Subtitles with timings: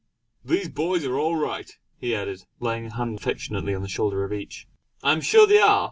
[0.43, 4.33] "These boys are all right!" he added, laying a hand affectionately on the shoulder of
[4.33, 4.67] each.
[5.03, 5.79] "I am sure they are!